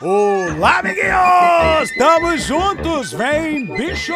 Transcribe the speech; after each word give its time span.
Olá, 0.00 0.78
amiguinhos! 0.78 1.90
Estamos 1.90 2.44
juntos! 2.44 3.12
Vem, 3.12 3.66
bicho! 3.66 4.12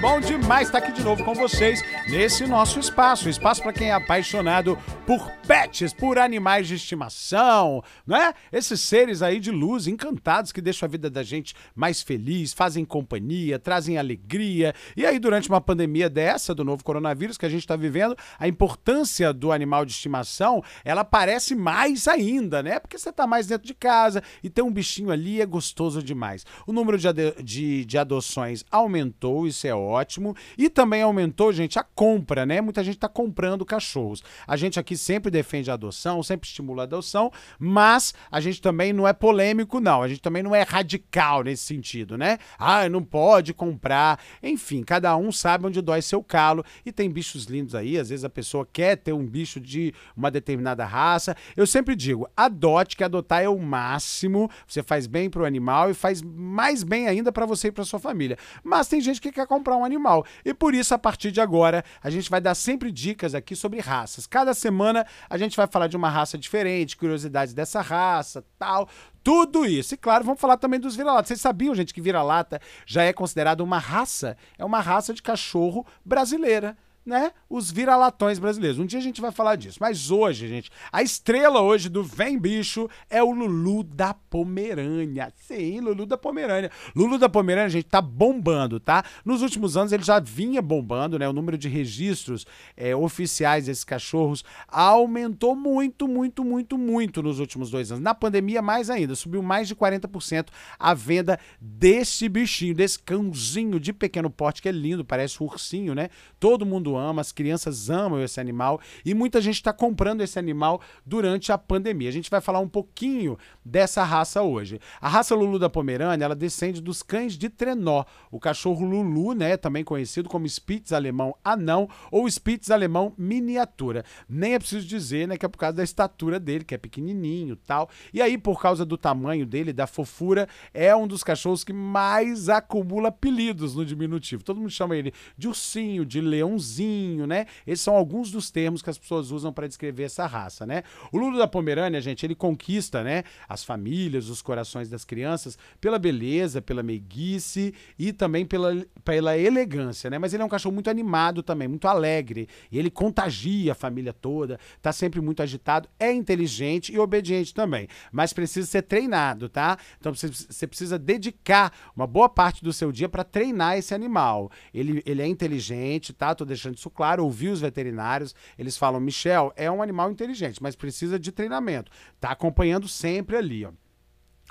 Bom 0.00 0.18
demais 0.18 0.68
estar 0.68 0.78
aqui 0.78 0.92
de 0.92 1.04
novo 1.04 1.22
com 1.22 1.34
vocês 1.34 1.82
nesse 2.08 2.46
nosso 2.46 2.80
espaço. 2.80 3.28
Espaço 3.28 3.62
para 3.62 3.74
quem 3.74 3.90
é 3.90 3.92
apaixonado 3.92 4.78
por 5.06 5.30
pets, 5.46 5.92
por 5.92 6.18
animais 6.18 6.66
de 6.66 6.76
estimação, 6.76 7.84
né? 8.06 8.32
Esses 8.50 8.80
seres 8.80 9.20
aí 9.20 9.38
de 9.38 9.50
luz, 9.50 9.86
encantados, 9.86 10.52
que 10.52 10.60
deixam 10.62 10.86
a 10.86 10.90
vida 10.90 11.10
da 11.10 11.22
gente 11.22 11.54
mais 11.74 12.00
feliz, 12.00 12.54
fazem 12.54 12.82
companhia, 12.82 13.58
trazem 13.58 13.98
alegria. 13.98 14.74
E 14.96 15.04
aí, 15.04 15.18
durante 15.18 15.50
uma 15.50 15.60
pandemia 15.60 16.08
dessa, 16.08 16.54
do 16.54 16.64
novo 16.64 16.82
coronavírus 16.82 17.36
que 17.36 17.44
a 17.44 17.50
gente 17.50 17.60
está 17.60 17.76
vivendo, 17.76 18.16
a 18.38 18.48
importância 18.48 19.34
do 19.34 19.52
animal 19.52 19.84
de 19.84 19.92
estimação, 19.92 20.64
ela 20.82 21.02
aparece 21.02 21.54
mais 21.54 22.08
ainda, 22.08 22.62
né? 22.62 22.80
Porque 22.80 22.98
você 22.98 23.10
está 23.10 23.26
mais 23.26 23.46
dentro 23.46 23.66
de 23.66 23.74
casa 23.74 24.22
e 24.42 24.48
tem 24.48 24.64
um 24.64 24.72
bichinho 24.72 25.10
ali 25.10 25.25
ali 25.26 25.42
é 25.42 25.46
gostoso 25.46 26.02
demais. 26.02 26.46
O 26.66 26.72
número 26.72 26.96
de, 26.96 27.08
de, 27.42 27.84
de, 27.84 27.98
adoções 27.98 28.64
aumentou, 28.70 29.46
isso 29.46 29.66
é 29.66 29.74
ótimo. 29.74 30.36
E 30.56 30.70
também 30.70 31.02
aumentou, 31.02 31.52
gente, 31.52 31.78
a 31.78 31.82
compra, 31.82 32.46
né? 32.46 32.60
Muita 32.60 32.84
gente 32.84 32.94
está 32.94 33.08
comprando 33.08 33.64
cachorros. 33.64 34.22
A 34.46 34.56
gente 34.56 34.78
aqui 34.78 34.96
sempre 34.96 35.30
defende 35.30 35.70
a 35.70 35.74
adoção, 35.74 36.22
sempre 36.22 36.46
estimula 36.46 36.82
a 36.82 36.84
adoção, 36.84 37.32
mas 37.58 38.14
a 38.30 38.40
gente 38.40 38.62
também 38.62 38.92
não 38.92 39.06
é 39.06 39.12
polêmico, 39.12 39.80
não. 39.80 40.02
A 40.02 40.08
gente 40.08 40.20
também 40.20 40.42
não 40.42 40.54
é 40.54 40.62
radical 40.62 41.42
nesse 41.42 41.64
sentido, 41.64 42.16
né? 42.16 42.38
Ah, 42.58 42.88
não 42.88 43.02
pode 43.02 43.52
comprar. 43.52 44.20
Enfim, 44.42 44.84
cada 44.84 45.16
um 45.16 45.32
sabe 45.32 45.66
onde 45.66 45.80
dói 45.82 46.02
seu 46.02 46.22
calo. 46.22 46.64
E 46.84 46.92
tem 46.92 47.10
bichos 47.10 47.44
lindos 47.44 47.74
aí. 47.74 47.98
Às 47.98 48.10
vezes 48.10 48.24
a 48.24 48.30
pessoa 48.30 48.66
quer 48.72 48.96
ter 48.96 49.12
um 49.12 49.26
bicho 49.26 49.58
de 49.58 49.92
uma 50.16 50.30
determinada 50.30 50.84
raça. 50.84 51.36
Eu 51.56 51.66
sempre 51.66 51.96
digo, 51.96 52.28
adote, 52.36 52.96
que 52.96 53.02
adotar 53.02 53.42
é 53.42 53.48
o 53.48 53.58
máximo. 53.58 54.48
Você 54.66 54.82
faz 54.82 55.06
bem 55.06 55.15
bem 55.16 55.30
para 55.30 55.40
o 55.40 55.46
animal 55.46 55.90
e 55.90 55.94
faz 55.94 56.20
mais 56.20 56.82
bem 56.82 57.08
ainda 57.08 57.32
para 57.32 57.46
você 57.46 57.68
e 57.68 57.72
para 57.72 57.84
sua 57.86 57.98
família. 57.98 58.36
Mas 58.62 58.86
tem 58.86 59.00
gente 59.00 59.18
que 59.18 59.32
quer 59.32 59.46
comprar 59.46 59.74
um 59.74 59.82
animal 59.82 60.26
e 60.44 60.52
por 60.52 60.74
isso 60.74 60.92
a 60.92 60.98
partir 60.98 61.32
de 61.32 61.40
agora 61.40 61.82
a 62.02 62.10
gente 62.10 62.28
vai 62.28 62.38
dar 62.38 62.54
sempre 62.54 62.92
dicas 62.92 63.34
aqui 63.34 63.56
sobre 63.56 63.80
raças. 63.80 64.26
Cada 64.26 64.52
semana 64.52 65.06
a 65.30 65.38
gente 65.38 65.56
vai 65.56 65.66
falar 65.66 65.86
de 65.86 65.96
uma 65.96 66.10
raça 66.10 66.36
diferente, 66.36 66.98
curiosidades 66.98 67.54
dessa 67.54 67.80
raça, 67.80 68.44
tal, 68.58 68.90
tudo 69.24 69.64
isso. 69.64 69.94
E 69.94 69.96
claro, 69.96 70.22
vamos 70.22 70.40
falar 70.40 70.58
também 70.58 70.78
dos 70.78 70.94
vira-latas. 70.94 71.28
Vocês 71.28 71.40
sabiam, 71.40 71.74
gente, 71.74 71.94
que 71.94 72.00
vira-lata 72.02 72.60
já 72.84 73.02
é 73.02 73.12
considerado 73.14 73.62
uma 73.62 73.78
raça? 73.78 74.36
É 74.58 74.64
uma 74.66 74.80
raça 74.80 75.14
de 75.14 75.22
cachorro 75.22 75.86
brasileira 76.04 76.76
né, 77.06 77.30
os 77.48 77.70
vira-latões 77.70 78.40
brasileiros. 78.40 78.80
Um 78.80 78.84
dia 78.84 78.98
a 78.98 79.02
gente 79.02 79.20
vai 79.20 79.30
falar 79.30 79.54
disso. 79.54 79.78
Mas 79.80 80.10
hoje, 80.10 80.48
gente, 80.48 80.70
a 80.90 81.02
estrela 81.02 81.60
hoje 81.60 81.88
do 81.88 82.02
Vem 82.02 82.36
Bicho 82.36 82.90
é 83.08 83.22
o 83.22 83.30
Lulu 83.30 83.84
da 83.84 84.12
Pomerânia. 84.12 85.32
Sim, 85.36 85.80
Lulu 85.80 86.04
da 86.04 86.18
Pomerânia. 86.18 86.68
Lulu 86.96 87.16
da 87.16 87.28
Pomerânia, 87.28 87.70
gente, 87.70 87.84
tá 87.84 88.02
bombando, 88.02 88.80
tá? 88.80 89.04
Nos 89.24 89.40
últimos 89.40 89.76
anos 89.76 89.92
ele 89.92 90.02
já 90.02 90.18
vinha 90.18 90.60
bombando, 90.60 91.16
né? 91.16 91.28
O 91.28 91.32
número 91.32 91.56
de 91.56 91.68
registros 91.68 92.44
é, 92.76 92.96
oficiais 92.96 93.66
desses 93.66 93.84
cachorros 93.84 94.44
aumentou 94.66 95.54
muito, 95.54 96.08
muito, 96.08 96.44
muito, 96.44 96.76
muito 96.76 97.22
nos 97.22 97.38
últimos 97.38 97.70
dois 97.70 97.92
anos. 97.92 98.02
Na 98.02 98.14
pandemia, 98.14 98.60
mais 98.60 98.90
ainda, 98.90 99.14
subiu 99.14 99.42
mais 99.42 99.68
de 99.68 99.76
40% 99.76 100.48
a 100.76 100.92
venda 100.92 101.38
desse 101.60 102.28
bichinho, 102.28 102.74
desse 102.74 102.98
cãozinho 102.98 103.78
de 103.78 103.92
pequeno 103.92 104.28
porte, 104.28 104.60
que 104.60 104.68
é 104.68 104.72
lindo, 104.72 105.04
parece 105.04 105.40
um 105.40 105.46
ursinho, 105.46 105.94
né? 105.94 106.08
Todo 106.40 106.66
mundo 106.66 106.95
ama, 106.96 107.20
as 107.20 107.32
crianças 107.32 107.90
amam 107.90 108.22
esse 108.22 108.40
animal 108.40 108.80
e 109.04 109.14
muita 109.14 109.40
gente 109.40 109.56
está 109.56 109.72
comprando 109.72 110.20
esse 110.20 110.38
animal 110.38 110.80
durante 111.04 111.52
a 111.52 111.58
pandemia. 111.58 112.08
A 112.08 112.12
gente 112.12 112.30
vai 112.30 112.40
falar 112.40 112.60
um 112.60 112.68
pouquinho 112.68 113.38
dessa 113.64 114.02
raça 114.04 114.42
hoje. 114.42 114.80
A 115.00 115.08
raça 115.08 115.34
Lulu 115.34 115.58
da 115.58 115.68
Pomerânia, 115.68 116.24
ela 116.24 116.34
descende 116.34 116.80
dos 116.80 117.02
cães 117.02 117.34
de 117.34 117.48
trenó, 117.48 118.04
o 118.30 118.40
cachorro 118.40 118.84
Lulu, 118.84 119.34
né, 119.34 119.56
também 119.56 119.84
conhecido 119.84 120.28
como 120.28 120.48
Spitz 120.48 120.92
alemão 120.92 121.34
anão 121.44 121.88
ou 122.10 122.28
Spitz 122.28 122.70
alemão 122.70 123.12
miniatura. 123.18 124.04
Nem 124.28 124.54
é 124.54 124.58
preciso 124.58 124.86
dizer, 124.86 125.28
né, 125.28 125.36
que 125.36 125.44
é 125.44 125.48
por 125.48 125.58
causa 125.58 125.76
da 125.76 125.84
estatura 125.84 126.38
dele, 126.38 126.64
que 126.64 126.74
é 126.74 126.78
pequenininho, 126.78 127.56
tal. 127.56 127.88
E 128.12 128.22
aí 128.22 128.38
por 128.38 128.60
causa 128.60 128.84
do 128.84 128.96
tamanho 128.96 129.46
dele, 129.46 129.72
da 129.72 129.86
fofura, 129.86 130.48
é 130.72 130.94
um 130.94 131.06
dos 131.06 131.22
cachorros 131.22 131.64
que 131.64 131.72
mais 131.72 132.48
acumula 132.48 133.08
apelidos 133.08 133.74
no 133.74 133.84
diminutivo. 133.84 134.42
Todo 134.42 134.60
mundo 134.60 134.70
chama 134.70 134.96
ele 134.96 135.12
de 135.36 135.48
ursinho, 135.48 136.04
de 136.04 136.20
leãozinho, 136.20 136.85
né? 137.26 137.46
Esses 137.66 137.82
são 137.82 137.96
alguns 137.96 138.30
dos 138.30 138.50
termos 138.50 138.82
que 138.82 138.90
as 138.90 138.98
pessoas 138.98 139.30
usam 139.30 139.52
para 139.52 139.66
descrever 139.66 140.04
essa 140.04 140.26
raça, 140.26 140.66
né? 140.66 140.82
O 141.12 141.18
Lulu 141.18 141.38
da 141.38 141.46
Pomerânia, 141.48 142.00
gente, 142.00 142.24
ele 142.24 142.34
conquista, 142.34 143.02
né, 143.02 143.24
as 143.48 143.64
famílias, 143.64 144.28
os 144.28 144.42
corações 144.42 144.88
das 144.88 145.04
crianças 145.04 145.58
pela 145.80 145.98
beleza, 145.98 146.62
pela 146.62 146.82
meiguice 146.82 147.74
e 147.98 148.12
também 148.12 148.44
pela, 148.44 148.84
pela 149.04 149.36
elegância, 149.36 150.10
né? 150.10 150.18
Mas 150.18 150.32
ele 150.32 150.42
é 150.42 150.46
um 150.46 150.48
cachorro 150.48 150.74
muito 150.74 150.90
animado 150.90 151.42
também, 151.42 151.68
muito 151.68 151.88
alegre, 151.88 152.48
e 152.70 152.78
ele 152.78 152.90
contagia 152.90 153.72
a 153.72 153.74
família 153.74 154.12
toda, 154.12 154.58
tá 154.80 154.92
sempre 154.92 155.20
muito 155.20 155.42
agitado, 155.42 155.88
é 155.98 156.12
inteligente 156.12 156.92
e 156.92 156.98
obediente 156.98 157.54
também, 157.54 157.88
mas 158.12 158.32
precisa 158.32 158.66
ser 158.66 158.82
treinado, 158.82 159.48
tá? 159.48 159.78
Então 159.98 160.12
você 160.14 160.66
precisa 160.66 160.98
dedicar 160.98 161.72
uma 161.94 162.06
boa 162.06 162.28
parte 162.28 162.62
do 162.62 162.72
seu 162.72 162.92
dia 162.92 163.08
para 163.08 163.24
treinar 163.24 163.76
esse 163.76 163.94
animal. 163.94 164.50
Ele, 164.72 165.02
ele 165.06 165.22
é 165.22 165.26
inteligente, 165.26 166.12
tá? 166.12 166.34
Tô 166.34 166.44
deixando 166.44 166.75
isso 166.78 166.90
claro, 166.90 167.24
ouvi 167.24 167.48
os 167.48 167.60
veterinários, 167.60 168.34
eles 168.58 168.76
falam, 168.76 169.00
Michel, 169.00 169.52
é 169.56 169.70
um 169.70 169.82
animal 169.82 170.10
inteligente, 170.10 170.62
mas 170.62 170.76
precisa 170.76 171.18
de 171.18 171.32
treinamento. 171.32 171.90
Tá 172.20 172.30
acompanhando 172.30 172.88
sempre 172.88 173.36
ali, 173.36 173.64
ó. 173.64 173.70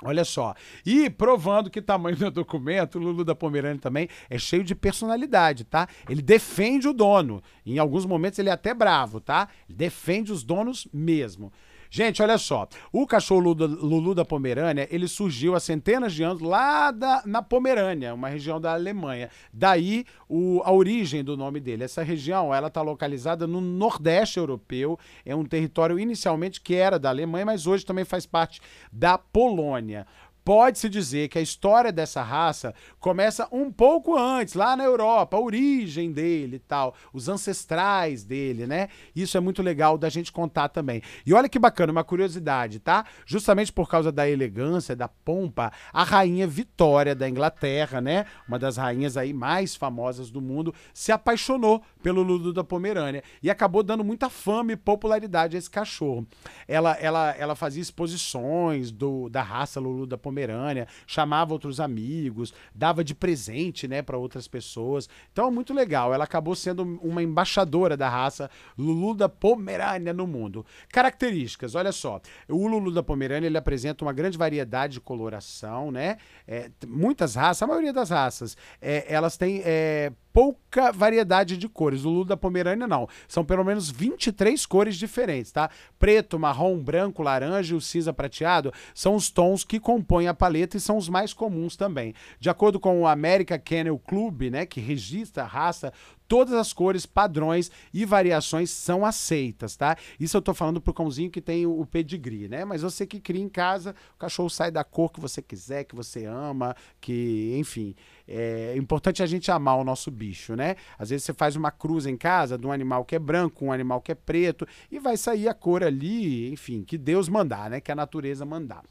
Olha 0.02 0.24
só. 0.24 0.54
E 0.84 1.08
provando 1.08 1.70
que 1.70 1.80
tamanho 1.80 2.16
do 2.18 2.30
documento, 2.30 2.96
o 2.96 3.02
Lulu 3.02 3.24
da 3.24 3.34
Pomerânia 3.34 3.80
também 3.80 4.08
é 4.28 4.38
cheio 4.38 4.62
de 4.62 4.74
personalidade, 4.74 5.64
tá? 5.64 5.88
Ele 6.08 6.20
defende 6.20 6.86
o 6.86 6.92
dono. 6.92 7.42
Em 7.64 7.78
alguns 7.78 8.04
momentos 8.04 8.38
ele 8.38 8.50
é 8.50 8.52
até 8.52 8.74
bravo, 8.74 9.20
tá? 9.20 9.48
Ele 9.68 9.76
defende 9.76 10.32
os 10.32 10.42
donos 10.44 10.86
mesmo. 10.92 11.52
Gente, 11.90 12.22
olha 12.22 12.38
só. 12.38 12.68
O 12.92 13.06
cachorro 13.06 13.52
Lulu, 13.52 14.14
da 14.14 14.24
Pomerânia, 14.24 14.88
ele 14.90 15.08
surgiu 15.08 15.54
há 15.54 15.60
centenas 15.60 16.12
de 16.12 16.22
anos 16.22 16.40
lá 16.40 16.90
da, 16.90 17.22
na 17.26 17.42
Pomerânia, 17.42 18.14
uma 18.14 18.28
região 18.28 18.60
da 18.60 18.72
Alemanha. 18.72 19.30
Daí 19.52 20.04
o, 20.28 20.62
a 20.64 20.72
origem 20.72 21.22
do 21.22 21.36
nome 21.36 21.60
dele. 21.60 21.84
Essa 21.84 22.02
região, 22.02 22.54
ela 22.54 22.68
está 22.68 22.82
localizada 22.82 23.46
no 23.46 23.60
Nordeste 23.60 24.38
europeu. 24.38 24.98
É 25.24 25.34
um 25.34 25.44
território 25.44 25.98
inicialmente 25.98 26.60
que 26.60 26.74
era 26.74 26.98
da 26.98 27.08
Alemanha, 27.08 27.46
mas 27.46 27.66
hoje 27.66 27.84
também 27.84 28.04
faz 28.04 28.26
parte 28.26 28.60
da 28.92 29.18
Polônia 29.18 30.06
pode-se 30.46 30.88
dizer 30.88 31.26
que 31.26 31.40
a 31.40 31.42
história 31.42 31.90
dessa 31.90 32.22
raça 32.22 32.72
começa 33.00 33.48
um 33.50 33.68
pouco 33.68 34.16
antes, 34.16 34.54
lá 34.54 34.76
na 34.76 34.84
Europa, 34.84 35.36
a 35.36 35.40
origem 35.40 36.12
dele 36.12 36.56
e 36.56 36.60
tal, 36.60 36.94
os 37.12 37.28
ancestrais 37.28 38.22
dele, 38.22 38.64
né? 38.64 38.86
Isso 39.14 39.36
é 39.36 39.40
muito 39.40 39.60
legal 39.60 39.98
da 39.98 40.08
gente 40.08 40.30
contar 40.30 40.68
também. 40.68 41.02
E 41.26 41.34
olha 41.34 41.48
que 41.48 41.58
bacana, 41.58 41.90
uma 41.90 42.04
curiosidade, 42.04 42.78
tá? 42.78 43.04
Justamente 43.26 43.72
por 43.72 43.90
causa 43.90 44.12
da 44.12 44.30
elegância, 44.30 44.94
da 44.94 45.08
pompa, 45.08 45.72
a 45.92 46.04
rainha 46.04 46.46
Vitória 46.46 47.12
da 47.12 47.28
Inglaterra, 47.28 48.00
né? 48.00 48.24
Uma 48.46 48.56
das 48.56 48.76
rainhas 48.76 49.16
aí 49.16 49.32
mais 49.32 49.74
famosas 49.74 50.30
do 50.30 50.40
mundo, 50.40 50.72
se 50.94 51.10
apaixonou 51.10 51.82
pelo 52.04 52.22
Lulu 52.22 52.52
da 52.52 52.62
Pomerânia 52.62 53.24
e 53.42 53.50
acabou 53.50 53.82
dando 53.82 54.04
muita 54.04 54.30
fama 54.30 54.70
e 54.70 54.76
popularidade 54.76 55.56
a 55.56 55.58
esse 55.58 55.68
cachorro. 55.68 56.24
Ela, 56.68 56.92
ela, 57.00 57.32
ela 57.32 57.56
fazia 57.56 57.82
exposições 57.82 58.92
do, 58.92 59.28
da 59.28 59.42
raça 59.42 59.80
Lulu 59.80 60.06
da 60.06 60.16
Pomerânia 60.16 60.35
Pomerânia, 60.36 60.86
chamava 61.06 61.54
outros 61.54 61.80
amigos, 61.80 62.52
dava 62.74 63.02
de 63.02 63.14
presente, 63.14 63.88
né, 63.88 64.02
para 64.02 64.18
outras 64.18 64.46
pessoas. 64.46 65.08
Então, 65.32 65.50
muito 65.50 65.72
legal. 65.72 66.12
Ela 66.12 66.24
acabou 66.24 66.54
sendo 66.54 66.82
uma 67.02 67.22
embaixadora 67.22 67.96
da 67.96 68.08
raça 68.08 68.50
Lulu 68.76 69.14
da 69.14 69.28
Pomerânia 69.28 70.12
no 70.12 70.26
mundo. 70.26 70.66
Características, 70.90 71.74
olha 71.74 71.90
só. 71.90 72.20
O 72.48 72.66
Lulu 72.66 72.92
da 72.92 73.02
Pomerânia, 73.02 73.46
ele 73.46 73.56
apresenta 73.56 74.04
uma 74.04 74.12
grande 74.12 74.36
variedade 74.36 74.94
de 74.94 75.00
coloração, 75.00 75.90
né? 75.90 76.18
É, 76.46 76.70
muitas 76.86 77.34
raças, 77.34 77.62
a 77.62 77.66
maioria 77.66 77.92
das 77.92 78.10
raças, 78.10 78.56
é, 78.80 79.06
elas 79.08 79.36
têm 79.38 79.62
é, 79.64 80.12
pouca 80.36 80.92
variedade 80.92 81.56
de 81.56 81.66
cores. 81.66 82.04
O 82.04 82.10
Lulu 82.10 82.26
da 82.26 82.36
Pomerânia 82.36 82.86
não. 82.86 83.08
São 83.26 83.42
pelo 83.42 83.64
menos 83.64 83.90
23 83.90 84.66
cores 84.66 84.96
diferentes, 84.96 85.50
tá? 85.50 85.70
Preto, 85.98 86.38
marrom, 86.38 86.78
branco, 86.78 87.22
laranja 87.22 87.72
e 87.72 87.76
o 87.78 87.80
cinza 87.80 88.12
prateado 88.12 88.70
são 88.94 89.14
os 89.14 89.30
tons 89.30 89.64
que 89.64 89.80
compõem 89.80 90.28
a 90.28 90.34
paleta 90.34 90.76
e 90.76 90.80
são 90.80 90.98
os 90.98 91.08
mais 91.08 91.32
comuns 91.32 91.74
também. 91.74 92.12
De 92.38 92.50
acordo 92.50 92.78
com 92.78 93.00
o 93.00 93.06
American 93.06 93.58
Kennel 93.58 93.98
Club, 93.98 94.50
né, 94.50 94.66
que 94.66 94.78
registra 94.78 95.44
a 95.44 95.46
raça, 95.46 95.90
todas 96.28 96.54
as 96.54 96.72
cores, 96.72 97.06
padrões 97.06 97.70
e 97.92 98.04
variações 98.04 98.70
são 98.70 99.04
aceitas, 99.04 99.76
tá? 99.76 99.96
Isso 100.18 100.36
eu 100.36 100.42
tô 100.42 100.52
falando 100.52 100.80
pro 100.80 100.94
cãozinho 100.94 101.30
que 101.30 101.40
tem 101.40 101.66
o 101.66 101.86
pedigree, 101.86 102.48
né? 102.48 102.64
Mas 102.64 102.82
você 102.82 103.06
que 103.06 103.20
cria 103.20 103.42
em 103.42 103.48
casa, 103.48 103.94
o 104.14 104.18
cachorro 104.18 104.50
sai 104.50 104.70
da 104.70 104.84
cor 104.84 105.10
que 105.12 105.20
você 105.20 105.40
quiser, 105.40 105.84
que 105.84 105.94
você 105.94 106.26
ama, 106.26 106.74
que, 107.00 107.56
enfim, 107.58 107.94
é 108.28 108.74
importante 108.76 109.22
a 109.22 109.26
gente 109.26 109.50
amar 109.50 109.76
o 109.76 109.84
nosso 109.84 110.10
bicho, 110.10 110.54
né? 110.56 110.76
Às 110.98 111.10
vezes 111.10 111.24
você 111.24 111.32
faz 111.32 111.56
uma 111.56 111.70
cruz 111.70 112.06
em 112.06 112.16
casa 112.16 112.58
de 112.58 112.66
um 112.66 112.72
animal 112.72 113.04
que 113.04 113.14
é 113.14 113.18
branco, 113.18 113.64
um 113.64 113.72
animal 113.72 114.00
que 114.00 114.12
é 114.12 114.14
preto 114.14 114.66
e 114.90 114.98
vai 114.98 115.16
sair 115.16 115.48
a 115.48 115.54
cor 115.54 115.84
ali, 115.84 116.52
enfim, 116.52 116.82
que 116.82 116.98
Deus 116.98 117.28
mandar, 117.28 117.70
né? 117.70 117.80
Que 117.80 117.92
a 117.92 117.94
natureza 117.94 118.44
mandar. 118.44 118.82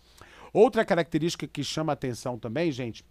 Outra 0.53 0.85
característica 0.85 1.45
que 1.45 1.63
chama 1.63 1.91
atenção 1.91 2.39
também, 2.39 2.71
gente, 2.71 3.03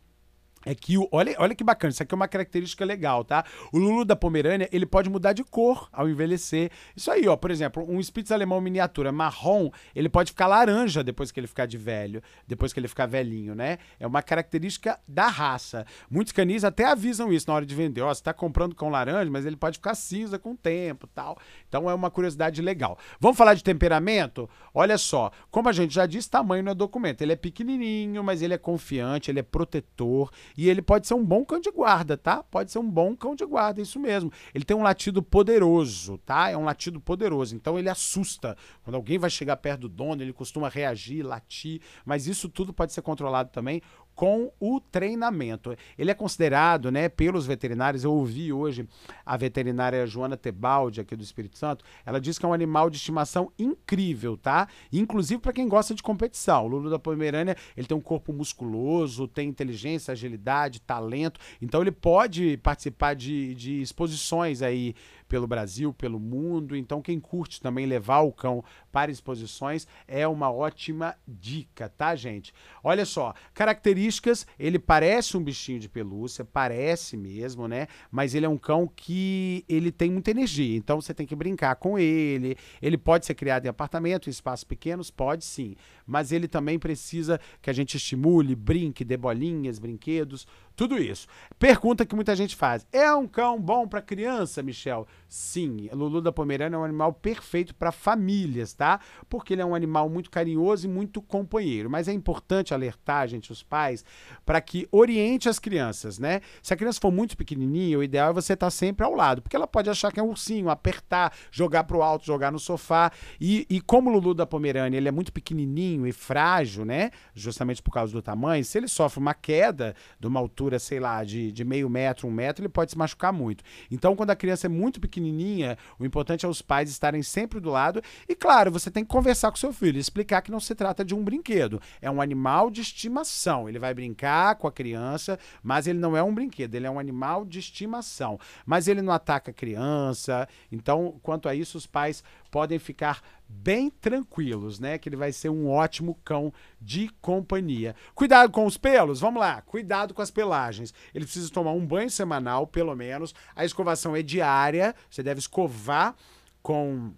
é 0.64 0.74
que 0.74 0.98
o, 0.98 1.08
olha, 1.12 1.34
olha 1.38 1.54
que 1.54 1.64
bacana, 1.64 1.90
isso 1.90 2.02
aqui 2.02 2.14
é 2.14 2.16
uma 2.16 2.28
característica 2.28 2.84
legal, 2.84 3.24
tá? 3.24 3.44
O 3.72 3.78
Lulu 3.78 4.04
da 4.04 4.16
Pomerânia, 4.16 4.68
ele 4.72 4.86
pode 4.86 5.10
mudar 5.10 5.32
de 5.32 5.44
cor 5.44 5.88
ao 5.92 6.08
envelhecer. 6.08 6.70
Isso 6.96 7.10
aí, 7.10 7.26
ó, 7.28 7.36
por 7.36 7.50
exemplo, 7.50 7.84
um 7.88 8.02
Spitz 8.02 8.32
alemão 8.32 8.60
miniatura 8.60 9.12
marrom, 9.12 9.70
ele 9.94 10.08
pode 10.08 10.32
ficar 10.32 10.46
laranja 10.46 11.02
depois 11.02 11.30
que 11.30 11.40
ele 11.40 11.46
ficar 11.46 11.66
de 11.66 11.76
velho, 11.76 12.22
depois 12.46 12.72
que 12.72 12.80
ele 12.80 12.88
ficar 12.88 13.06
velhinho, 13.06 13.54
né? 13.54 13.78
É 13.98 14.06
uma 14.06 14.22
característica 14.22 14.98
da 15.06 15.28
raça. 15.28 15.86
Muitos 16.10 16.32
canis 16.32 16.64
até 16.64 16.84
avisam 16.84 17.32
isso 17.32 17.48
na 17.48 17.54
hora 17.54 17.66
de 17.66 17.74
vender, 17.74 18.02
ó, 18.02 18.12
você 18.12 18.22
tá 18.22 18.32
comprando 18.32 18.74
com 18.74 18.88
laranja, 18.88 19.30
mas 19.30 19.46
ele 19.46 19.56
pode 19.56 19.78
ficar 19.78 19.94
cinza 19.94 20.38
com 20.38 20.52
o 20.52 20.56
tempo, 20.56 21.06
tal. 21.06 21.38
Então 21.68 21.88
é 21.90 21.94
uma 21.94 22.10
curiosidade 22.10 22.62
legal. 22.62 22.98
Vamos 23.20 23.36
falar 23.36 23.54
de 23.54 23.62
temperamento? 23.62 24.48
Olha 24.72 24.98
só, 24.98 25.30
como 25.50 25.68
a 25.68 25.72
gente 25.72 25.94
já 25.94 26.06
disse, 26.06 26.30
tamanho 26.30 26.62
não 26.62 26.72
é 26.72 26.74
documento. 26.74 27.22
Ele 27.22 27.32
é 27.32 27.36
pequenininho, 27.36 28.22
mas 28.22 28.42
ele 28.42 28.54
é 28.54 28.58
confiante, 28.58 29.30
ele 29.30 29.40
é 29.40 29.42
protetor 29.42 30.30
e 30.56 30.68
ele 30.68 30.82
pode 30.82 31.06
ser 31.06 31.14
um 31.14 31.24
bom 31.24 31.44
cão 31.44 31.60
de 31.60 31.70
guarda, 31.70 32.16
tá? 32.16 32.42
Pode 32.42 32.70
ser 32.70 32.78
um 32.78 32.88
bom 32.88 33.16
cão 33.16 33.34
de 33.34 33.44
guarda, 33.44 33.80
isso 33.80 33.98
mesmo. 33.98 34.32
Ele 34.54 34.64
tem 34.64 34.76
um 34.76 34.82
latido 34.82 35.22
poderoso, 35.22 36.18
tá? 36.18 36.50
É 36.50 36.56
um 36.56 36.64
latido 36.64 37.00
poderoso. 37.00 37.56
Então 37.56 37.78
ele 37.78 37.88
assusta. 37.88 38.56
Quando 38.82 38.94
alguém 38.94 39.18
vai 39.18 39.30
chegar 39.30 39.56
perto 39.56 39.82
do 39.82 39.88
dono, 39.88 40.22
ele 40.22 40.32
costuma 40.32 40.68
reagir, 40.68 41.22
latir. 41.22 41.80
Mas 42.04 42.26
isso 42.26 42.48
tudo 42.48 42.72
pode 42.72 42.92
ser 42.92 43.02
controlado 43.02 43.50
também 43.50 43.82
com 44.14 44.52
o 44.60 44.80
treinamento. 44.80 45.76
Ele 45.98 46.10
é 46.10 46.14
considerado, 46.14 46.90
né, 46.90 47.08
pelos 47.08 47.46
veterinários, 47.46 48.04
eu 48.04 48.12
ouvi 48.12 48.52
hoje 48.52 48.88
a 49.24 49.36
veterinária 49.36 50.06
Joana 50.06 50.36
Tebaldi 50.36 51.00
aqui 51.00 51.16
do 51.16 51.22
Espírito 51.22 51.58
Santo, 51.58 51.84
ela 52.06 52.20
diz 52.20 52.38
que 52.38 52.44
é 52.44 52.48
um 52.48 52.52
animal 52.52 52.88
de 52.88 52.96
estimação 52.96 53.50
incrível, 53.58 54.36
tá? 54.36 54.68
Inclusive 54.92 55.40
para 55.40 55.52
quem 55.52 55.68
gosta 55.68 55.94
de 55.94 56.02
competição. 56.02 56.64
O 56.64 56.68
Lulu 56.68 56.90
da 56.90 56.98
Pomerânia, 56.98 57.56
ele 57.76 57.86
tem 57.86 57.96
um 57.96 58.00
corpo 58.00 58.32
musculoso, 58.32 59.26
tem 59.26 59.48
inteligência, 59.48 60.12
agilidade, 60.12 60.80
talento, 60.80 61.40
então 61.60 61.80
ele 61.80 61.92
pode 61.92 62.56
participar 62.58 63.14
de, 63.14 63.54
de 63.54 63.82
exposições 63.82 64.62
aí 64.62 64.94
pelo 65.34 65.48
Brasil, 65.48 65.92
pelo 65.92 66.20
mundo. 66.20 66.76
Então, 66.76 67.02
quem 67.02 67.18
curte 67.18 67.60
também 67.60 67.86
levar 67.86 68.20
o 68.20 68.30
cão 68.30 68.62
para 68.92 69.10
exposições 69.10 69.84
é 70.06 70.28
uma 70.28 70.48
ótima 70.48 71.16
dica, 71.26 71.88
tá, 71.88 72.14
gente? 72.14 72.54
Olha 72.84 73.04
só, 73.04 73.34
características: 73.52 74.46
ele 74.56 74.78
parece 74.78 75.36
um 75.36 75.42
bichinho 75.42 75.80
de 75.80 75.88
pelúcia, 75.88 76.44
parece 76.44 77.16
mesmo, 77.16 77.66
né? 77.66 77.88
Mas 78.12 78.32
ele 78.32 78.46
é 78.46 78.48
um 78.48 78.56
cão 78.56 78.86
que 78.86 79.64
ele 79.68 79.90
tem 79.90 80.08
muita 80.08 80.30
energia, 80.30 80.76
então 80.76 81.00
você 81.00 81.12
tem 81.12 81.26
que 81.26 81.34
brincar 81.34 81.74
com 81.74 81.98
ele. 81.98 82.56
Ele 82.80 82.96
pode 82.96 83.26
ser 83.26 83.34
criado 83.34 83.66
em 83.66 83.68
apartamento, 83.68 84.28
em 84.28 84.30
espaços 84.30 84.62
pequenos, 84.62 85.10
pode 85.10 85.44
sim, 85.44 85.74
mas 86.06 86.32
ele 86.32 86.48
também 86.48 86.78
precisa 86.78 87.40
que 87.60 87.70
a 87.70 87.72
gente 87.72 87.96
estimule, 87.96 88.54
brinque, 88.54 89.04
dê 89.04 89.16
bolinhas, 89.16 89.78
brinquedos, 89.78 90.46
tudo 90.76 90.98
isso. 90.98 91.28
Pergunta 91.58 92.04
que 92.04 92.14
muita 92.14 92.34
gente 92.34 92.56
faz: 92.56 92.86
é 92.92 93.12
um 93.14 93.26
cão 93.26 93.60
bom 93.60 93.86
para 93.86 94.02
criança, 94.02 94.62
Michel? 94.62 95.06
Sim, 95.28 95.88
Lulu 95.92 96.20
da 96.20 96.32
Pomerânia 96.32 96.76
é 96.76 96.78
um 96.78 96.84
animal 96.84 97.12
perfeito 97.12 97.74
para 97.74 97.92
famílias, 97.92 98.74
tá? 98.74 99.00
Porque 99.28 99.54
ele 99.54 99.62
é 99.62 99.64
um 99.64 99.74
animal 99.74 100.08
muito 100.08 100.30
carinhoso 100.30 100.86
e 100.86 100.90
muito 100.90 101.22
companheiro. 101.22 101.88
Mas 101.88 102.08
é 102.08 102.12
importante 102.12 102.74
alertar, 102.74 103.28
gente, 103.28 103.52
os 103.52 103.62
pais, 103.62 104.04
para 104.44 104.60
que 104.60 104.88
oriente 104.90 105.48
as 105.48 105.58
crianças, 105.58 106.18
né? 106.18 106.40
Se 106.62 106.74
a 106.74 106.76
criança 106.76 107.00
for 107.00 107.12
muito 107.12 107.36
pequenininha, 107.36 107.98
o 107.98 108.02
ideal 108.02 108.30
é 108.30 108.32
você 108.32 108.54
estar 108.54 108.66
tá 108.66 108.70
sempre 108.70 109.04
ao 109.04 109.14
lado, 109.14 109.42
porque 109.42 109.56
ela 109.56 109.66
pode 109.66 109.88
achar 109.88 110.12
que 110.12 110.18
é 110.18 110.22
um 110.22 110.30
ursinho, 110.30 110.70
apertar, 110.70 111.32
jogar 111.52 111.84
pro 111.84 112.02
alto, 112.02 112.26
jogar 112.26 112.50
no 112.50 112.58
sofá. 112.58 113.12
E, 113.40 113.64
e 113.70 113.80
como 113.80 114.10
o 114.10 114.12
Lulu 114.12 114.34
da 114.34 114.46
Pomerânia 114.46 114.98
ele 114.98 115.08
é 115.08 115.12
muito 115.12 115.32
pequenininho 115.32 115.93
e 116.06 116.12
frágil, 116.12 116.84
né? 116.84 117.10
Justamente 117.34 117.82
por 117.82 117.92
causa 117.92 118.12
do 118.12 118.22
tamanho, 118.22 118.64
se 118.64 118.78
ele 118.78 118.88
sofre 118.88 119.20
uma 119.20 119.34
queda 119.34 119.94
de 120.18 120.26
uma 120.26 120.40
altura, 120.40 120.78
sei 120.78 120.98
lá, 120.98 121.22
de, 121.22 121.52
de 121.52 121.64
meio 121.64 121.88
metro, 121.88 122.26
um 122.26 122.32
metro, 122.32 122.62
ele 122.62 122.68
pode 122.68 122.90
se 122.90 122.98
machucar 122.98 123.32
muito. 123.32 123.62
Então, 123.90 124.16
quando 124.16 124.30
a 124.30 124.36
criança 124.36 124.66
é 124.66 124.68
muito 124.68 125.00
pequenininha, 125.00 125.78
o 125.98 126.04
importante 126.04 126.44
é 126.44 126.48
os 126.48 126.62
pais 126.62 126.90
estarem 126.90 127.22
sempre 127.22 127.60
do 127.60 127.70
lado. 127.70 128.02
E 128.28 128.34
claro, 128.34 128.70
você 128.70 128.90
tem 128.90 129.04
que 129.04 129.10
conversar 129.10 129.50
com 129.50 129.56
seu 129.56 129.72
filho, 129.72 129.98
explicar 129.98 130.42
que 130.42 130.50
não 130.50 130.60
se 130.60 130.74
trata 130.74 131.04
de 131.04 131.14
um 131.14 131.22
brinquedo, 131.22 131.80
é 132.00 132.10
um 132.10 132.20
animal 132.20 132.70
de 132.70 132.80
estimação. 132.80 133.68
Ele 133.68 133.78
vai 133.78 133.94
brincar 133.94 134.56
com 134.56 134.66
a 134.66 134.72
criança, 134.72 135.38
mas 135.62 135.86
ele 135.86 135.98
não 135.98 136.16
é 136.16 136.22
um 136.22 136.34
brinquedo, 136.34 136.74
ele 136.74 136.86
é 136.86 136.90
um 136.90 136.98
animal 136.98 137.44
de 137.44 137.58
estimação. 137.58 138.38
Mas 138.64 138.88
ele 138.88 139.02
não 139.02 139.12
ataca 139.12 139.50
a 139.50 139.54
criança. 139.54 140.48
Então, 140.70 141.18
quanto 141.22 141.48
a 141.48 141.54
isso, 141.54 141.78
os 141.78 141.86
pais 141.86 142.22
podem 142.54 142.78
ficar 142.78 143.20
bem 143.48 143.90
tranquilos, 143.90 144.78
né? 144.78 144.96
Que 144.96 145.08
ele 145.08 145.16
vai 145.16 145.32
ser 145.32 145.48
um 145.48 145.68
ótimo 145.68 146.16
cão 146.24 146.52
de 146.80 147.08
companhia. 147.20 147.96
Cuidado 148.14 148.52
com 148.52 148.64
os 148.64 148.76
pelos, 148.76 149.18
vamos 149.18 149.40
lá. 149.40 149.60
Cuidado 149.62 150.14
com 150.14 150.22
as 150.22 150.30
pelagens. 150.30 150.94
Ele 151.12 151.24
precisa 151.24 151.50
tomar 151.50 151.72
um 151.72 151.84
banho 151.84 152.08
semanal, 152.08 152.64
pelo 152.64 152.94
menos. 152.94 153.34
A 153.56 153.64
escovação 153.64 154.14
é 154.14 154.22
diária. 154.22 154.94
Você 155.10 155.20
deve 155.20 155.40
escovar 155.40 156.14
com 156.62 157.12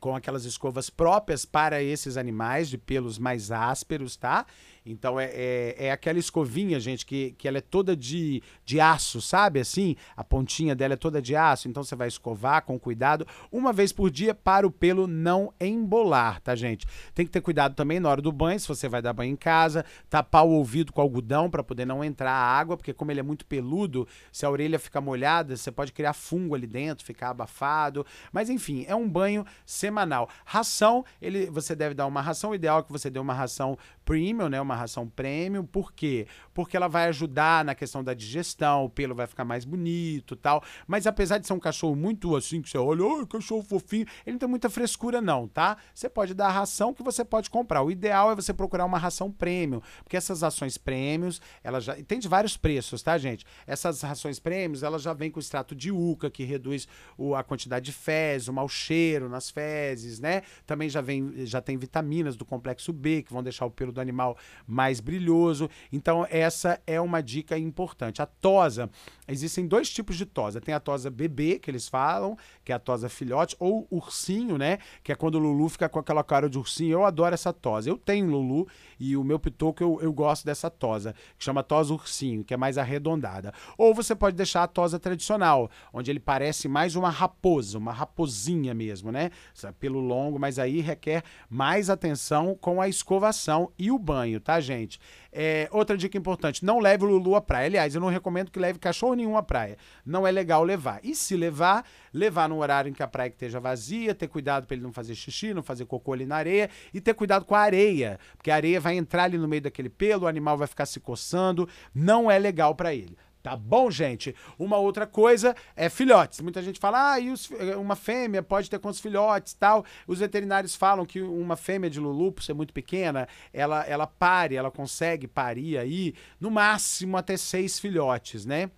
com 0.00 0.14
aquelas 0.14 0.44
escovas 0.44 0.90
próprias 0.90 1.44
para 1.44 1.82
esses 1.82 2.16
animais 2.16 2.68
de 2.68 2.78
pelos 2.78 3.18
mais 3.18 3.50
ásperos, 3.50 4.16
tá? 4.16 4.46
Então 4.86 5.18
é, 5.18 5.30
é, 5.32 5.76
é, 5.86 5.90
aquela 5.90 6.18
escovinha, 6.18 6.78
gente, 6.78 7.06
que, 7.06 7.32
que 7.38 7.48
ela 7.48 7.58
é 7.58 7.62
toda 7.62 7.96
de, 7.96 8.42
de 8.66 8.80
aço, 8.80 9.20
sabe? 9.20 9.58
Assim, 9.58 9.96
a 10.14 10.22
pontinha 10.22 10.74
dela 10.74 10.92
é 10.92 10.96
toda 10.96 11.22
de 11.22 11.34
aço. 11.34 11.68
Então 11.68 11.82
você 11.82 11.96
vai 11.96 12.08
escovar 12.08 12.62
com 12.64 12.78
cuidado 12.78 13.26
uma 13.50 13.72
vez 13.72 13.92
por 13.92 14.10
dia 14.10 14.34
para 14.34 14.66
o 14.66 14.70
pelo 14.70 15.06
não 15.06 15.52
embolar, 15.58 16.40
tá, 16.40 16.54
gente? 16.54 16.86
Tem 17.14 17.24
que 17.24 17.32
ter 17.32 17.40
cuidado 17.40 17.74
também 17.74 17.98
na 17.98 18.10
hora 18.10 18.20
do 18.20 18.30
banho, 18.30 18.60
se 18.60 18.68
você 18.68 18.88
vai 18.88 19.00
dar 19.00 19.14
banho 19.14 19.32
em 19.32 19.36
casa, 19.36 19.84
tapar 20.10 20.44
o 20.44 20.50
ouvido 20.50 20.92
com 20.92 21.00
algodão 21.00 21.48
para 21.48 21.64
poder 21.64 21.86
não 21.86 22.04
entrar 22.04 22.32
a 22.32 22.58
água, 22.58 22.76
porque 22.76 22.92
como 22.92 23.10
ele 23.10 23.20
é 23.20 23.22
muito 23.22 23.46
peludo, 23.46 24.06
se 24.30 24.44
a 24.44 24.50
orelha 24.50 24.78
ficar 24.78 25.00
molhada, 25.00 25.56
você 25.56 25.72
pode 25.72 25.92
criar 25.92 26.12
fungo 26.12 26.54
ali 26.54 26.66
dentro, 26.66 27.06
ficar 27.06 27.30
abafado. 27.30 28.04
Mas 28.30 28.50
enfim, 28.50 28.84
é 28.86 28.94
um 28.94 29.08
banho 29.08 29.46
semanal. 29.84 30.30
Ração, 30.46 31.04
ele, 31.20 31.46
você 31.46 31.74
deve 31.74 31.94
dar 31.94 32.06
uma 32.06 32.22
ração. 32.22 32.50
O 32.50 32.54
ideal 32.54 32.78
é 32.78 32.82
que 32.82 32.90
você 32.92 33.10
dê 33.10 33.18
uma 33.18 33.34
ração 33.34 33.76
premium, 34.04 34.48
né? 34.48 34.60
Uma 34.60 34.74
ração 34.74 35.08
premium. 35.08 35.64
Por 35.64 35.92
quê? 35.92 36.26
Porque 36.54 36.76
ela 36.76 36.88
vai 36.88 37.08
ajudar 37.08 37.64
na 37.64 37.74
questão 37.74 38.02
da 38.02 38.14
digestão, 38.14 38.84
o 38.84 38.90
pelo 38.90 39.14
vai 39.14 39.26
ficar 39.26 39.44
mais 39.44 39.64
bonito 39.64 40.36
tal. 40.36 40.62
Mas 40.86 41.06
apesar 41.06 41.38
de 41.38 41.46
ser 41.46 41.52
um 41.52 41.58
cachorro 41.58 41.94
muito 41.94 42.34
assim, 42.36 42.62
que 42.62 42.70
você 42.70 42.78
olha, 42.78 43.04
oh, 43.04 43.26
cachorro 43.26 43.62
fofinho, 43.62 44.06
ele 44.24 44.32
não 44.34 44.38
tem 44.38 44.48
muita 44.48 44.70
frescura, 44.70 45.20
não, 45.20 45.46
tá? 45.46 45.76
Você 45.94 46.08
pode 46.08 46.34
dar 46.34 46.46
a 46.46 46.50
ração 46.50 46.94
que 46.94 47.02
você 47.02 47.24
pode 47.24 47.50
comprar. 47.50 47.82
O 47.82 47.90
ideal 47.90 48.30
é 48.30 48.34
você 48.34 48.52
procurar 48.52 48.84
uma 48.84 48.98
ração 48.98 49.30
premium, 49.30 49.80
porque 50.02 50.16
essas 50.16 50.42
rações 50.42 50.78
prêmios, 50.78 51.40
ela 51.62 51.80
já. 51.80 51.94
Tem 52.04 52.18
de 52.18 52.28
vários 52.28 52.56
preços, 52.56 53.02
tá, 53.02 53.16
gente? 53.18 53.44
Essas 53.66 54.02
rações 54.02 54.38
prêmios, 54.38 54.82
elas 54.82 55.02
já 55.02 55.12
vêm 55.12 55.30
com 55.30 55.40
extrato 55.40 55.74
de 55.74 55.90
uca, 55.90 56.30
que 56.30 56.44
reduz 56.44 56.88
o, 57.18 57.34
a 57.34 57.42
quantidade 57.42 57.84
de 57.84 57.92
fezes, 57.92 58.48
o 58.48 58.52
mau 58.52 58.68
cheiro 58.68 59.28
nas 59.28 59.50
fezes, 59.50 59.73
né? 60.20 60.42
Também 60.66 60.88
já 60.88 61.00
vem, 61.00 61.46
já 61.46 61.60
tem 61.60 61.76
vitaminas 61.76 62.36
do 62.36 62.44
complexo 62.44 62.92
B, 62.92 63.22
que 63.22 63.32
vão 63.32 63.42
deixar 63.42 63.66
o 63.66 63.70
pelo 63.70 63.92
do 63.92 64.00
animal 64.00 64.36
mais 64.66 65.00
brilhoso. 65.00 65.68
Então, 65.92 66.26
essa 66.30 66.80
é 66.86 67.00
uma 67.00 67.22
dica 67.22 67.58
importante. 67.58 68.22
A 68.22 68.26
tosa, 68.26 68.90
existem 69.26 69.66
dois 69.66 69.90
tipos 69.90 70.16
de 70.16 70.26
tosa. 70.26 70.60
Tem 70.60 70.74
a 70.74 70.80
tosa 70.80 71.10
bebê, 71.10 71.58
que 71.58 71.70
eles 71.70 71.88
falam, 71.88 72.36
que 72.64 72.72
é 72.72 72.74
a 72.74 72.78
tosa 72.78 73.08
filhote, 73.08 73.56
ou 73.58 73.86
ursinho, 73.90 74.58
né? 74.58 74.78
Que 75.02 75.12
é 75.12 75.14
quando 75.14 75.36
o 75.36 75.38
Lulu 75.38 75.68
fica 75.68 75.88
com 75.88 75.98
aquela 75.98 76.24
cara 76.24 76.48
de 76.48 76.58
ursinho. 76.58 76.92
Eu 76.92 77.04
adoro 77.04 77.34
essa 77.34 77.52
tosa. 77.52 77.88
Eu 77.88 77.96
tenho 77.96 78.30
Lulu 78.30 78.66
e 78.98 79.16
o 79.16 79.24
meu 79.24 79.38
pitoco 79.38 79.82
eu, 79.82 79.98
eu 80.00 80.12
gosto 80.12 80.44
dessa 80.44 80.70
tosa, 80.70 81.14
que 81.38 81.44
chama 81.44 81.62
tosa 81.62 81.92
ursinho, 81.92 82.44
que 82.44 82.54
é 82.54 82.56
mais 82.56 82.78
arredondada. 82.78 83.52
Ou 83.76 83.94
você 83.94 84.14
pode 84.14 84.36
deixar 84.36 84.62
a 84.62 84.68
tosa 84.68 84.98
tradicional, 84.98 85.70
onde 85.92 86.10
ele 86.10 86.20
parece 86.20 86.68
mais 86.68 86.96
uma 86.96 87.10
raposa, 87.10 87.78
uma 87.78 87.92
raposinha 87.92 88.74
mesmo, 88.74 89.10
né? 89.10 89.30
Pelo 89.72 90.00
longo, 90.00 90.38
mas 90.38 90.58
aí 90.58 90.80
requer 90.80 91.22
mais 91.48 91.88
atenção 91.88 92.56
com 92.60 92.80
a 92.80 92.88
escovação 92.88 93.70
e 93.78 93.90
o 93.90 93.98
banho, 93.98 94.40
tá? 94.40 94.60
gente? 94.64 94.98
É, 95.32 95.68
outra 95.70 95.96
dica 95.96 96.16
importante: 96.16 96.64
não 96.64 96.80
leve 96.80 97.04
o 97.04 97.08
Lulu 97.08 97.36
à 97.36 97.40
praia. 97.40 97.66
Aliás, 97.66 97.94
eu 97.94 98.00
não 98.00 98.08
recomendo 98.08 98.50
que 98.50 98.58
leve 98.58 98.78
cachorro 98.78 99.14
nenhum 99.14 99.36
à 99.36 99.42
praia. 99.42 99.76
Não 100.04 100.26
é 100.26 100.30
legal 100.30 100.64
levar. 100.64 101.00
E 101.02 101.14
se 101.14 101.36
levar, 101.36 101.84
levar 102.12 102.48
num 102.48 102.58
horário 102.58 102.88
em 102.88 102.92
que 102.92 103.02
a 103.02 103.08
praia 103.08 103.28
esteja 103.28 103.60
vazia, 103.60 104.14
ter 104.14 104.28
cuidado 104.28 104.66
para 104.66 104.74
ele 104.74 104.82
não 104.82 104.92
fazer 104.92 105.14
xixi, 105.14 105.52
não 105.52 105.62
fazer 105.62 105.84
cocô 105.84 106.12
ali 106.12 106.24
na 106.24 106.36
areia 106.36 106.70
e 106.92 107.00
ter 107.00 107.14
cuidado 107.14 107.44
com 107.44 107.54
a 107.54 107.60
areia, 107.60 108.18
porque 108.36 108.50
a 108.50 108.54
areia 108.54 108.80
vai 108.80 108.96
entrar 108.96 109.24
ali 109.24 109.38
no 109.38 109.48
meio 109.48 109.62
daquele 109.62 109.88
pelo, 109.88 110.24
o 110.24 110.28
animal 110.28 110.56
vai 110.56 110.66
ficar 110.66 110.86
se 110.86 111.00
coçando. 111.00 111.68
Não 111.94 112.30
é 112.30 112.38
legal 112.38 112.74
para 112.74 112.94
ele. 112.94 113.16
Tá 113.44 113.54
bom, 113.54 113.90
gente? 113.90 114.34
Uma 114.58 114.78
outra 114.78 115.06
coisa 115.06 115.54
é 115.76 115.90
filhotes. 115.90 116.40
Muita 116.40 116.62
gente 116.62 116.80
fala, 116.80 117.12
ah, 117.12 117.20
e 117.20 117.30
os, 117.30 117.50
uma 117.78 117.94
fêmea 117.94 118.42
pode 118.42 118.70
ter 118.70 118.78
quantos 118.78 119.00
filhotes 119.00 119.52
tal. 119.52 119.84
Os 120.06 120.20
veterinários 120.20 120.74
falam 120.74 121.04
que 121.04 121.20
uma 121.20 121.54
fêmea 121.54 121.90
de 121.90 122.00
Lulu, 122.00 122.32
por 122.32 122.42
ser 122.42 122.54
muito 122.54 122.72
pequena, 122.72 123.28
ela, 123.52 123.84
ela 123.84 124.06
pare, 124.06 124.56
ela 124.56 124.70
consegue 124.70 125.28
parir 125.28 125.76
aí 125.76 126.14
no 126.40 126.50
máximo 126.50 127.18
até 127.18 127.36
seis 127.36 127.78
filhotes, 127.78 128.46
né? 128.46 128.70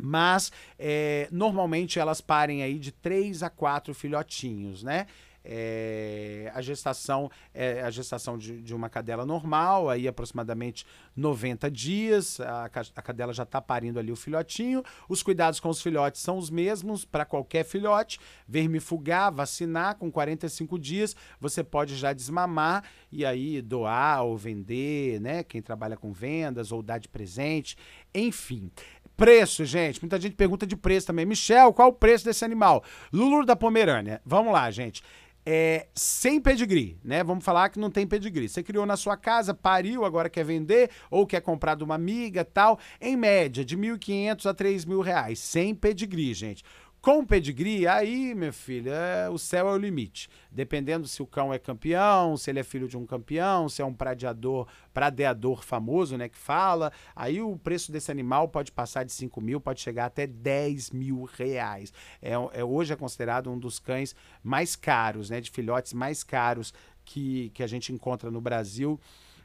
Mas 0.00 0.50
é, 0.78 1.28
normalmente 1.30 1.98
elas 1.98 2.22
parem 2.22 2.62
aí 2.62 2.78
de 2.78 2.92
três 2.92 3.42
a 3.42 3.50
quatro 3.50 3.92
filhotinhos, 3.92 4.82
né? 4.82 5.06
É, 5.44 6.50
a 6.54 6.60
gestação 6.60 7.30
é 7.52 7.82
a 7.82 7.90
gestação 7.90 8.38
de, 8.38 8.60
de, 8.62 8.74
uma 8.74 8.88
cadela 8.88 9.26
normal, 9.26 9.90
aí 9.90 10.06
aproximadamente 10.06 10.86
90 11.16 11.70
dias, 11.70 12.40
a, 12.40 12.64
a 12.64 13.02
cadela 13.02 13.32
já 13.32 13.42
está 13.42 13.60
parindo 13.60 13.98
ali 13.98 14.12
o 14.12 14.16
filhotinho. 14.16 14.82
Os 15.08 15.22
cuidados 15.22 15.58
com 15.58 15.68
os 15.68 15.82
filhotes 15.82 16.20
são 16.20 16.38
os 16.38 16.48
mesmos 16.48 17.04
para 17.04 17.24
qualquer 17.24 17.64
filhote: 17.64 18.20
vermifugar, 18.46 19.32
vacinar. 19.32 19.96
Com 19.96 20.10
45 20.10 20.78
dias 20.78 21.16
você 21.40 21.64
pode 21.64 21.96
já 21.96 22.12
desmamar 22.12 22.84
e 23.10 23.24
aí 23.24 23.60
doar 23.60 24.22
ou 24.24 24.36
vender, 24.36 25.20
né? 25.20 25.42
Quem 25.42 25.60
trabalha 25.60 25.96
com 25.96 26.12
vendas 26.12 26.72
ou 26.72 26.82
dar 26.82 26.98
de 26.98 27.08
presente, 27.08 27.76
enfim. 28.14 28.70
Preço, 29.16 29.64
gente. 29.64 30.00
Muita 30.00 30.18
gente 30.18 30.34
pergunta 30.34 30.66
de 30.66 30.74
preço 30.74 31.06
também. 31.06 31.26
Michel, 31.26 31.72
qual 31.72 31.88
o 31.88 31.92
preço 31.92 32.24
desse 32.24 32.44
animal? 32.44 32.82
Lulu 33.12 33.44
da 33.44 33.54
Pomerânia. 33.54 34.22
Vamos 34.24 34.52
lá, 34.52 34.70
gente 34.70 35.02
é, 35.44 35.88
sem 35.94 36.40
pedigree, 36.40 36.96
né? 37.04 37.22
Vamos 37.24 37.44
falar 37.44 37.68
que 37.68 37.78
não 37.78 37.90
tem 37.90 38.06
pedigree. 38.06 38.48
Você 38.48 38.62
criou 38.62 38.86
na 38.86 38.96
sua 38.96 39.16
casa, 39.16 39.52
pariu, 39.52 40.04
agora 40.04 40.30
quer 40.30 40.44
vender 40.44 40.90
ou 41.10 41.26
quer 41.26 41.40
comprar 41.40 41.74
de 41.74 41.84
uma 41.84 41.94
amiga 41.94 42.44
tal, 42.44 42.78
em 43.00 43.16
média 43.16 43.64
de 43.64 43.76
1.500 43.76 44.46
a 44.46 44.54
3.000 44.54 45.02
reais, 45.02 45.38
sem 45.38 45.74
pedigree, 45.74 46.34
gente. 46.34 46.64
Com 47.02 47.26
pedigree, 47.26 47.84
aí, 47.84 48.32
meu 48.32 48.52
filho, 48.52 48.92
é, 48.92 49.28
o 49.28 49.36
céu 49.36 49.68
é 49.68 49.72
o 49.72 49.76
limite. 49.76 50.28
Dependendo 50.52 51.08
se 51.08 51.20
o 51.20 51.26
cão 51.26 51.52
é 51.52 51.58
campeão, 51.58 52.36
se 52.36 52.48
ele 52.48 52.60
é 52.60 52.62
filho 52.62 52.86
de 52.86 52.96
um 52.96 53.04
campeão, 53.04 53.68
se 53.68 53.82
é 53.82 53.84
um 53.84 53.92
pradeador, 53.92 54.68
pradeador 54.94 55.64
famoso, 55.64 56.16
né, 56.16 56.28
que 56.28 56.38
fala, 56.38 56.92
aí 57.16 57.42
o 57.42 57.58
preço 57.58 57.90
desse 57.90 58.12
animal 58.12 58.46
pode 58.46 58.70
passar 58.70 59.02
de 59.02 59.10
5 59.10 59.40
mil, 59.40 59.60
pode 59.60 59.80
chegar 59.80 60.06
até 60.06 60.28
10 60.28 60.92
mil 60.92 61.24
reais. 61.24 61.92
É, 62.22 62.34
é, 62.52 62.62
hoje 62.62 62.92
é 62.92 62.96
considerado 62.96 63.50
um 63.50 63.58
dos 63.58 63.80
cães 63.80 64.14
mais 64.40 64.76
caros, 64.76 65.28
né, 65.28 65.40
de 65.40 65.50
filhotes 65.50 65.92
mais 65.92 66.22
caros 66.22 66.72
que, 67.04 67.50
que 67.50 67.64
a 67.64 67.66
gente 67.66 67.92
encontra 67.92 68.30
no 68.30 68.40
Brasil 68.40 69.00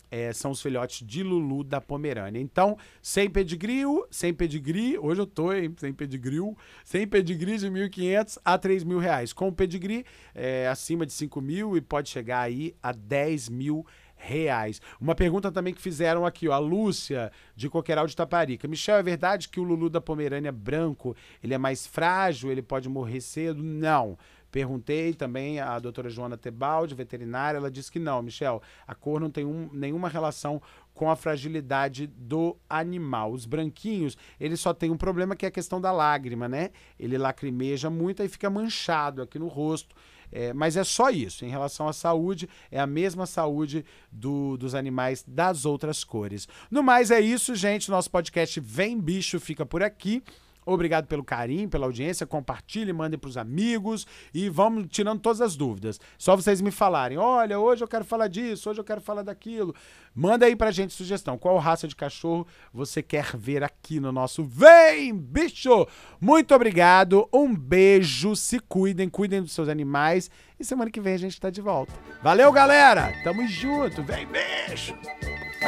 é, 0.10 0.32
são 0.34 0.52
os 0.52 0.62
filhotes 0.62 1.06
de 1.06 1.24
Lulu 1.24 1.64
da 1.64 1.82
Pomerânia. 1.82 2.40
Então, 2.40 2.78
sem 3.02 3.30
pedigree, 3.30 3.84
sem 4.10 4.34
pedigree, 4.34 4.98
hoje 4.98 5.22
eu 5.22 5.28
tô, 5.28 5.54
hein, 5.54 5.74
sem 5.78 5.94
pedigree, 5.94 6.56
sem 6.84 7.08
pedigree 7.08 7.58
de 7.58 7.70
1.500 7.70 8.40
a 8.44 8.58
3.000 8.58 9.00
reais. 9.00 9.34
Com 9.34 9.52
pedigree, 9.52 10.06
é, 10.34 10.68
acima 10.68 11.06
de 11.06 11.14
5 11.14 11.42
mil 11.42 11.78
e 11.78 11.82
pode 11.82 12.10
chegar 12.10 12.42
aí 12.42 12.76
a 12.82 12.92
10 12.92 13.50
mil 13.50 13.86
reais. 14.18 14.82
Uma 15.00 15.16
pergunta 15.16 15.52
também 15.52 15.74
que 15.74 15.82
fizeram 15.82 16.26
aqui, 16.26 16.48
ó, 16.48 16.54
a 16.54 16.58
Lúcia 16.58 17.32
de 17.56 17.70
Coqueiral 17.70 18.08
de 18.08 18.16
Taparica. 18.16 18.68
Michel, 18.68 18.98
é 18.98 19.04
verdade 19.04 19.48
que 19.48 19.60
o 19.60 19.64
Lulu 19.64 19.90
da 19.90 20.02
Pomerânia 20.02 20.52
branco, 20.52 21.16
ele 21.44 21.54
é 21.54 21.58
mais 21.58 21.86
frágil, 21.86 22.52
ele 22.52 22.62
pode 22.62 22.90
morrer 22.90 23.22
cedo? 23.22 23.62
Não. 23.62 24.18
Perguntei 24.58 25.14
também 25.14 25.60
à 25.60 25.78
doutora 25.78 26.10
Joana 26.10 26.36
Tebaldi, 26.36 26.96
veterinária, 26.96 27.60
ela 27.60 27.70
disse 27.70 27.92
que 27.92 28.00
não, 28.00 28.24
Michel, 28.24 28.60
a 28.88 28.96
cor 28.96 29.22
não 29.22 29.30
tem 29.30 29.46
um, 29.46 29.70
nenhuma 29.72 30.10
relação 30.10 30.60
com 30.96 31.12
a 31.12 31.16
fragilidade 31.16 32.08
do 32.08 32.58
animal. 32.68 33.32
Os 33.34 33.46
branquinhos, 33.46 34.18
ele 34.40 34.58
só 34.58 34.74
tem 34.74 34.90
um 34.90 34.98
problema 34.98 35.36
que 35.36 35.46
é 35.46 35.50
a 35.50 35.52
questão 35.52 35.80
da 35.80 35.92
lágrima, 35.92 36.50
né? 36.50 36.72
Ele 37.00 37.20
lacrimeja 37.20 37.88
muito 37.88 38.24
e 38.24 38.28
fica 38.28 38.50
manchado 38.50 39.22
aqui 39.22 39.38
no 39.38 39.48
rosto. 39.48 39.96
É, 40.32 40.52
mas 40.54 40.76
é 40.76 40.84
só 40.84 41.12
isso. 41.12 41.46
Em 41.46 41.50
relação 41.50 41.88
à 41.88 41.94
saúde, 41.94 42.50
é 42.72 42.80
a 42.80 42.88
mesma 42.88 43.28
saúde 43.28 43.86
do, 44.12 44.58
dos 44.58 44.74
animais 44.74 45.24
das 45.28 45.66
outras 45.66 46.04
cores. 46.04 46.48
No 46.72 46.82
mais, 46.82 47.12
é 47.12 47.22
isso, 47.22 47.54
gente. 47.54 47.92
Nosso 47.92 48.10
podcast 48.10 48.60
Vem 48.60 49.00
Bicho 49.00 49.40
fica 49.40 49.68
por 49.68 49.84
aqui. 49.84 50.24
Obrigado 50.68 51.08
pelo 51.08 51.24
carinho, 51.24 51.70
pela 51.70 51.86
audiência. 51.86 52.28
Compartilhe, 52.28 52.92
mandem 52.92 53.18
para 53.18 53.30
os 53.30 53.38
amigos 53.38 54.06
e 54.34 54.50
vamos 54.50 54.88
tirando 54.90 55.22
todas 55.22 55.40
as 55.40 55.56
dúvidas. 55.56 55.98
Só 56.18 56.36
vocês 56.36 56.60
me 56.60 56.72
falarem: 56.72 57.18
olha, 57.18 57.58
hoje 57.58 57.82
eu 57.82 57.88
quero 57.88 58.04
falar 58.04 58.28
disso, 58.28 58.70
hoje 58.70 58.82
eu 58.82 58.84
quero 58.84 59.00
falar 59.00 59.24
daquilo. 59.24 59.74
Manda 60.14 60.46
aí 60.46 60.58
pra 60.58 60.70
gente 60.72 60.94
sugestão. 60.94 61.38
Qual 61.38 61.58
raça 61.58 61.88
de 61.88 61.96
cachorro 61.96 62.46
você 62.74 63.02
quer 63.02 63.38
ver 63.38 63.64
aqui 63.64 64.02
no 64.02 64.12
nosso 64.12 64.44
Vem, 64.44 65.16
bicho! 65.16 65.88
Muito 66.20 66.54
obrigado, 66.54 67.30
um 67.32 67.56
beijo, 67.56 68.36
se 68.36 68.60
cuidem, 68.60 69.08
cuidem 69.08 69.42
dos 69.42 69.54
seus 69.54 69.70
animais. 69.70 70.30
E 70.60 70.66
semana 70.66 70.92
que 70.92 71.00
vem 71.00 71.14
a 71.14 71.20
gente 71.20 71.40
tá 71.40 71.50
de 71.50 71.62
volta. 71.62 71.94
Valeu, 72.22 72.52
galera! 72.52 73.14
Tamo 73.24 73.48
junto, 73.48 74.04
vem, 74.04 74.28
bicho! 74.28 74.94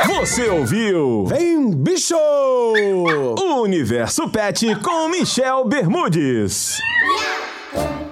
Você 0.07 0.47
ouviu? 0.47 1.25
Vem 1.25 1.71
Bicho! 1.71 2.15
O 2.15 3.61
Universo 3.61 4.29
Pet 4.29 4.75
com 4.83 5.09
Michel 5.09 5.65
Bermudes. 5.65 6.77
Yeah! 7.73 8.08